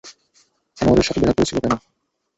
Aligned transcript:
আনোয়ারের 0.77 1.07
সাথে 1.07 1.19
দেখা 1.21 1.35
করেছিল 1.37 1.57
কেন? 1.59 1.73